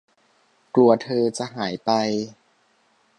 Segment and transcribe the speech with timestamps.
[0.75, 1.91] กลัวเธอจะหายไป